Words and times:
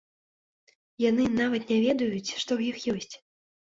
Яны 1.09 1.23
нават 1.41 1.69
не 1.73 1.77
ведаюць, 1.85 2.33
што 2.41 2.51
ў 2.59 2.61
іх 2.73 2.77
ёсць! 2.99 3.15